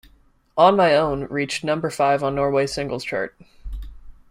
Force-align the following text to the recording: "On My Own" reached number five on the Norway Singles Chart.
"On 0.57 0.75
My 0.75 0.95
Own" 0.95 1.25
reached 1.25 1.63
number 1.63 1.91
five 1.91 2.23
on 2.23 2.33
the 2.33 2.37
Norway 2.37 2.65
Singles 2.65 3.03
Chart. 3.03 3.37